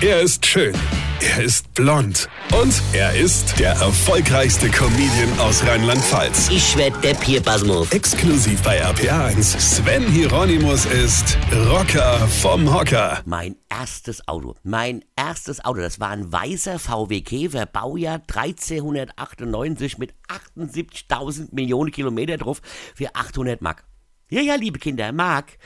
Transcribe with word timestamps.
Er 0.00 0.20
ist 0.20 0.46
schön. 0.46 0.76
Er 1.20 1.42
ist 1.42 1.74
blond. 1.74 2.28
Und 2.56 2.72
er 2.92 3.16
ist 3.16 3.58
der 3.58 3.72
erfolgreichste 3.72 4.70
Comedian 4.70 5.40
aus 5.40 5.66
Rheinland-Pfalz. 5.66 6.50
Ich 6.50 6.76
werd 6.76 7.02
der 7.02 7.14
Pierpasmus. 7.14 7.90
Exklusiv 7.90 8.62
bei 8.62 8.80
RPA1. 8.80 9.58
Sven 9.58 10.04
Hieronymus 10.04 10.86
ist 10.86 11.36
Rocker 11.68 12.28
vom 12.28 12.72
Hocker. 12.72 13.22
Mein 13.24 13.56
erstes 13.68 14.26
Auto. 14.28 14.54
Mein 14.62 15.04
erstes 15.16 15.64
Auto. 15.64 15.80
Das 15.80 15.98
war 15.98 16.10
ein 16.10 16.30
weißer 16.30 16.78
VW 16.78 17.20
Käfer, 17.22 17.66
Baujahr 17.66 18.22
1398 18.32 19.98
mit 19.98 20.14
78.000 20.28 21.48
Millionen 21.52 21.90
Kilometer 21.90 22.36
drauf 22.36 22.62
für 22.94 23.16
800 23.16 23.60
Mark. 23.62 23.82
Ja, 24.30 24.42
ja, 24.42 24.54
liebe 24.54 24.78
Kinder, 24.78 25.10
Mark. 25.10 25.58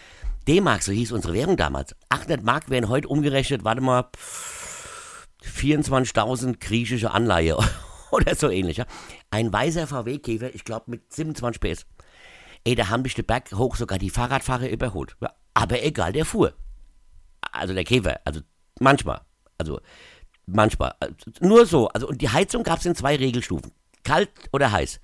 D-Mark, 0.44 0.82
so 0.82 0.92
hieß 0.92 1.12
unsere 1.12 1.34
Währung 1.34 1.56
damals. 1.56 1.94
800 2.08 2.42
Mark 2.42 2.70
wären 2.70 2.88
heute 2.88 3.08
umgerechnet, 3.08 3.64
warte 3.64 3.80
mal, 3.80 4.10
24.000 5.44 6.58
griechische 6.58 7.10
Anleihe 7.10 7.56
oder 8.10 8.34
so 8.34 8.48
ähnlich. 8.48 8.78
Ja? 8.78 8.86
Ein 9.30 9.52
weißer 9.52 9.86
VW-Käfer, 9.86 10.54
ich 10.54 10.64
glaube 10.64 10.90
mit 10.90 11.12
27 11.12 11.60
PS. 11.60 11.86
Ey, 12.64 12.74
da 12.74 12.88
haben 12.88 13.02
mich 13.02 13.14
den 13.14 13.26
Berg 13.26 13.50
hoch 13.52 13.76
sogar 13.76 13.98
die 13.98 14.10
Fahrradfahrer 14.10 14.68
überholt. 14.68 15.16
Ja, 15.20 15.32
aber 15.54 15.82
egal, 15.82 16.12
der 16.12 16.24
fuhr. 16.24 16.54
Also 17.40 17.74
der 17.74 17.84
Käfer, 17.84 18.20
also 18.24 18.40
manchmal. 18.78 19.20
Also 19.58 19.80
manchmal. 20.46 20.94
Also, 21.00 21.14
nur 21.40 21.66
so. 21.66 21.88
Also 21.88 22.08
und 22.08 22.22
die 22.22 22.28
Heizung 22.28 22.62
gab 22.62 22.78
es 22.78 22.86
in 22.86 22.94
zwei 22.94 23.16
Regelstufen. 23.16 23.72
Kalt 24.04 24.30
oder 24.52 24.70
heiß. 24.70 25.00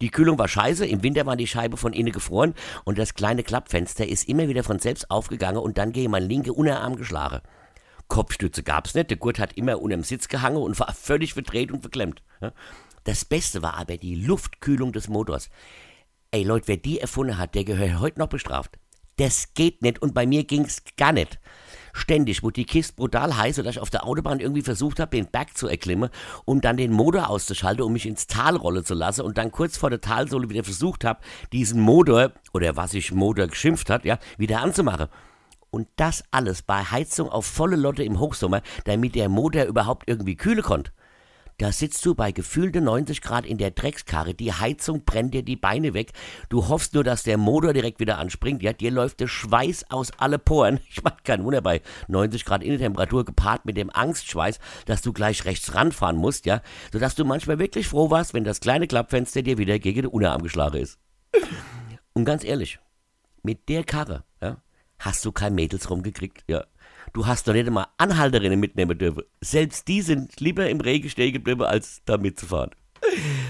Die 0.00 0.10
Kühlung 0.10 0.38
war 0.38 0.48
scheiße, 0.48 0.86
im 0.86 1.02
Winter 1.02 1.26
war 1.26 1.36
die 1.36 1.46
Scheibe 1.46 1.76
von 1.76 1.92
innen 1.92 2.12
gefroren 2.12 2.54
und 2.84 2.98
das 2.98 3.14
kleine 3.14 3.42
Klappfenster 3.42 4.06
ist 4.06 4.28
immer 4.28 4.48
wieder 4.48 4.64
von 4.64 4.78
selbst 4.78 5.10
aufgegangen 5.10 5.58
und 5.58 5.78
dann 5.78 5.92
gehe 5.92 6.08
mein 6.08 6.28
linke 6.28 6.52
Unterarm 6.52 6.96
geschlagen. 6.96 7.40
Kopfstütze 8.08 8.62
gab's 8.62 8.94
nicht, 8.94 9.10
der 9.10 9.16
Gurt 9.16 9.38
hat 9.38 9.54
immer 9.54 9.80
unterm 9.80 10.02
Sitz 10.02 10.28
gehangen 10.28 10.58
und 10.58 10.78
war 10.78 10.92
völlig 10.94 11.34
verdreht 11.34 11.72
und 11.72 11.80
verklemmt. 11.80 12.22
Das 13.04 13.24
Beste 13.24 13.62
war 13.62 13.74
aber 13.74 13.96
die 13.96 14.14
Luftkühlung 14.14 14.92
des 14.92 15.08
Motors. 15.08 15.50
Ey 16.30 16.42
Leute, 16.42 16.68
wer 16.68 16.76
die 16.76 17.00
erfunden 17.00 17.38
hat, 17.38 17.54
der 17.54 17.64
gehört 17.64 18.00
heute 18.00 18.18
noch 18.18 18.28
bestraft. 18.28 18.78
Das 19.16 19.54
geht 19.54 19.82
nicht 19.82 20.02
und 20.02 20.14
bei 20.14 20.26
mir 20.26 20.44
ging's 20.44 20.82
gar 20.96 21.12
nicht. 21.12 21.38
Ständig 21.96 22.42
wurde 22.42 22.54
die 22.54 22.64
Kiste 22.64 22.94
brutal 22.96 23.36
heiß, 23.36 23.56
sodass 23.56 23.76
ich 23.76 23.80
auf 23.80 23.88
der 23.88 24.04
Autobahn 24.04 24.40
irgendwie 24.40 24.62
versucht 24.62 24.98
habe, 24.98 25.16
den 25.16 25.26
Berg 25.26 25.56
zu 25.56 25.68
erklimmen, 25.68 26.10
um 26.44 26.60
dann 26.60 26.76
den 26.76 26.92
Motor 26.92 27.30
auszuschalten, 27.30 27.84
um 27.84 27.92
mich 27.92 28.04
ins 28.04 28.26
Tal 28.26 28.56
rollen 28.56 28.84
zu 28.84 28.94
lassen 28.94 29.22
und 29.22 29.38
dann 29.38 29.52
kurz 29.52 29.76
vor 29.76 29.90
der 29.90 30.00
Talsohle 30.00 30.50
wieder 30.50 30.64
versucht 30.64 31.04
habe, 31.04 31.20
diesen 31.52 31.80
Motor, 31.80 32.32
oder 32.52 32.76
was 32.76 32.94
ich 32.94 33.12
Motor 33.12 33.46
geschimpft 33.46 33.90
hat, 33.90 34.04
ja, 34.04 34.18
wieder 34.36 34.60
anzumachen. 34.60 35.06
Und 35.70 35.86
das 35.94 36.24
alles 36.32 36.62
bei 36.62 36.82
Heizung 36.82 37.28
auf 37.28 37.46
volle 37.46 37.76
Lotte 37.76 38.02
im 38.02 38.18
Hochsommer, 38.18 38.62
damit 38.84 39.14
der 39.14 39.28
Motor 39.28 39.64
überhaupt 39.64 40.08
irgendwie 40.08 40.34
kühle 40.34 40.62
konnte. 40.62 40.90
Da 41.58 41.70
sitzt 41.70 42.04
du 42.04 42.16
bei 42.16 42.32
gefühlte 42.32 42.80
90 42.80 43.22
Grad 43.22 43.46
in 43.46 43.58
der 43.58 43.70
Dreckskarre, 43.70 44.34
die 44.34 44.52
Heizung 44.52 45.04
brennt 45.04 45.34
dir 45.34 45.44
die 45.44 45.56
Beine 45.56 45.94
weg. 45.94 46.12
Du 46.48 46.68
hoffst 46.68 46.94
nur, 46.94 47.04
dass 47.04 47.22
der 47.22 47.38
Motor 47.38 47.72
direkt 47.72 48.00
wieder 48.00 48.18
anspringt. 48.18 48.62
Ja, 48.62 48.72
dir 48.72 48.90
läuft 48.90 49.20
der 49.20 49.28
Schweiß 49.28 49.90
aus 49.90 50.10
alle 50.18 50.38
Poren. 50.38 50.80
Ich 50.94 51.02
meine, 51.02 51.16
kein 51.24 51.44
Wunder 51.44 51.60
bei 51.60 51.80
90 52.08 52.44
Grad 52.44 52.62
Innentemperatur 52.62 53.24
gepaart 53.24 53.64
mit 53.64 53.76
dem 53.76 53.90
Angstschweiß, 53.90 54.58
dass 54.86 55.02
du 55.02 55.12
gleich 55.12 55.44
rechts 55.44 55.74
ranfahren 55.74 56.16
musst, 56.16 56.46
ja, 56.46 56.62
sodass 56.92 57.16
du 57.16 57.24
manchmal 57.24 57.58
wirklich 57.58 57.88
froh 57.88 58.10
warst, 58.10 58.32
wenn 58.32 58.44
das 58.44 58.60
kleine 58.60 58.86
Klappfenster 58.86 59.42
dir 59.42 59.58
wieder 59.58 59.78
gegen 59.78 60.02
den 60.02 60.10
Unterarm 60.10 60.42
geschlagen 60.42 60.78
ist. 60.78 60.98
Und 62.12 62.24
ganz 62.24 62.44
ehrlich, 62.44 62.78
mit 63.42 63.68
der 63.68 63.82
Karre, 63.82 64.24
ja, 64.40 64.58
hast 65.04 65.24
du 65.24 65.32
kein 65.32 65.54
Mädels 65.54 65.90
rumgekriegt, 65.90 66.44
ja. 66.48 66.64
Du 67.12 67.26
hast 67.26 67.46
doch 67.46 67.52
nicht 67.52 67.66
einmal 67.66 67.86
Anhalterinnen 67.98 68.58
mitnehmen 68.58 68.98
dürfen. 68.98 69.22
Selbst 69.40 69.86
die 69.86 70.02
sind 70.02 70.40
lieber 70.40 70.68
im 70.68 70.80
Regen 70.80 71.08
stehen 71.08 71.32
geblieben, 71.32 71.62
als 71.62 72.02
da 72.06 72.16
mitzufahren. 72.16 72.70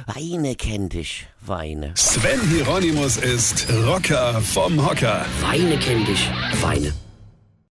Weine 0.06 0.54
kennt 0.56 0.92
dich, 0.92 1.26
Weine. 1.40 1.92
Sven 1.94 2.40
Hieronymus 2.50 3.16
ist 3.16 3.66
Rocker 3.86 4.40
vom 4.42 4.84
Hocker. 4.84 5.24
Weine 5.40 5.78
kennt 5.78 6.08
dich, 6.08 6.28
Weine. 6.60 6.92